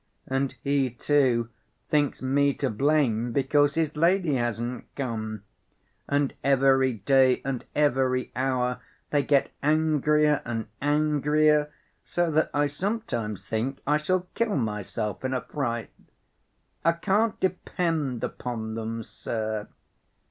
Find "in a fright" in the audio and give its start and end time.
15.23-15.91